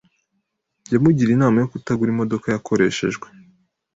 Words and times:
Yamugiriye 0.93 1.35
inama 1.37 1.57
yo 1.59 1.69
kutagura 1.71 2.09
imodoka 2.13 2.45
yakoreshejwe 2.49 3.27